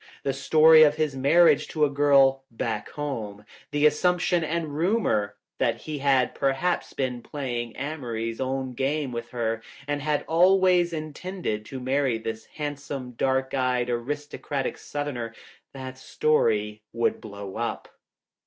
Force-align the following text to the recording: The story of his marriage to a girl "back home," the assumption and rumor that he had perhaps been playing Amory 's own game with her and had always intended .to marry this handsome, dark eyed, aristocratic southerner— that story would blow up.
The 0.23 0.33
story 0.33 0.81
of 0.81 0.95
his 0.95 1.15
marriage 1.15 1.67
to 1.67 1.85
a 1.85 1.89
girl 1.91 2.43
"back 2.49 2.89
home," 2.89 3.45
the 3.69 3.85
assumption 3.85 4.43
and 4.43 4.75
rumor 4.75 5.35
that 5.59 5.81
he 5.81 5.99
had 5.99 6.33
perhaps 6.33 6.91
been 6.93 7.21
playing 7.21 7.75
Amory 7.75 8.33
's 8.33 8.41
own 8.41 8.73
game 8.73 9.11
with 9.11 9.29
her 9.29 9.61
and 9.87 10.01
had 10.01 10.25
always 10.27 10.91
intended 10.91 11.65
.to 11.67 11.79
marry 11.79 12.17
this 12.17 12.45
handsome, 12.47 13.11
dark 13.11 13.53
eyed, 13.53 13.91
aristocratic 13.91 14.75
southerner— 14.79 15.35
that 15.75 15.99
story 15.99 16.81
would 16.93 17.21
blow 17.21 17.57
up. 17.57 17.87